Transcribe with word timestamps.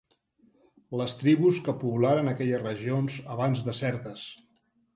Les 1.01 1.15
tribus 1.23 1.59
que 1.67 1.75
poblaren 1.85 2.33
aquelles 2.33 2.65
regions 2.65 3.21
abans 3.37 3.65
desertes. 3.71 4.29